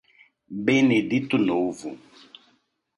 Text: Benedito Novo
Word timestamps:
Benedito 0.65 1.37
Novo 1.37 1.93